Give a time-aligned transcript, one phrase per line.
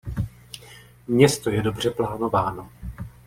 [1.07, 2.69] Město je dobře plánováno.